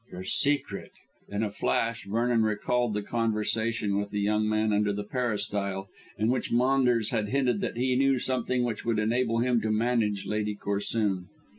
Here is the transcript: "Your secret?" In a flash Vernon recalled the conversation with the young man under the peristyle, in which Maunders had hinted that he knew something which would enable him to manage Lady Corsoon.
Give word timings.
"Your 0.11 0.23
secret?" 0.23 0.93
In 1.29 1.43
a 1.43 1.51
flash 1.51 2.05
Vernon 2.07 2.41
recalled 2.41 2.95
the 2.95 3.03
conversation 3.03 3.99
with 3.99 4.09
the 4.09 4.19
young 4.19 4.49
man 4.49 4.73
under 4.73 4.91
the 4.91 5.03
peristyle, 5.03 5.89
in 6.17 6.29
which 6.29 6.51
Maunders 6.51 7.11
had 7.11 7.29
hinted 7.29 7.61
that 7.61 7.77
he 7.77 7.95
knew 7.95 8.17
something 8.17 8.63
which 8.63 8.83
would 8.83 8.97
enable 8.97 9.41
him 9.41 9.61
to 9.61 9.69
manage 9.69 10.25
Lady 10.25 10.55
Corsoon. 10.55 11.27